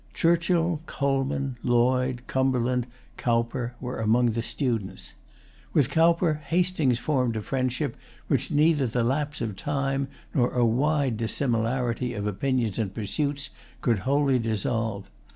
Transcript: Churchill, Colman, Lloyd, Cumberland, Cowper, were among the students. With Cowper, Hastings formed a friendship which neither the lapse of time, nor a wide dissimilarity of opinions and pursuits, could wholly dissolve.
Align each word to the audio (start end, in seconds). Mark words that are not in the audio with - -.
Churchill, 0.15 0.81
Colman, 0.87 1.59
Lloyd, 1.61 2.23
Cumberland, 2.25 2.87
Cowper, 3.17 3.75
were 3.79 3.99
among 3.99 4.31
the 4.31 4.41
students. 4.41 5.13
With 5.73 5.91
Cowper, 5.91 6.41
Hastings 6.43 6.97
formed 6.97 7.35
a 7.35 7.41
friendship 7.43 7.95
which 8.27 8.49
neither 8.49 8.87
the 8.87 9.03
lapse 9.03 9.41
of 9.41 9.55
time, 9.55 10.07
nor 10.33 10.55
a 10.55 10.65
wide 10.65 11.17
dissimilarity 11.17 12.15
of 12.15 12.25
opinions 12.25 12.79
and 12.79 12.91
pursuits, 12.95 13.51
could 13.81 13.99
wholly 13.99 14.39
dissolve. 14.39 15.11